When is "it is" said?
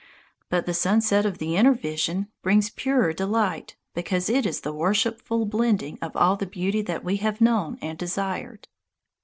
4.31-4.61